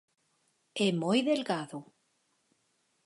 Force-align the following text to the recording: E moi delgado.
E 0.85 0.87
moi 1.01 1.19
delgado. 1.29 1.79